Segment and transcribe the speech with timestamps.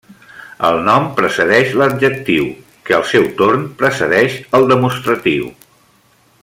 [0.69, 2.49] El nom precedeix l'adjectiu,
[2.89, 5.51] que al seu torn precedeix el demostratiu.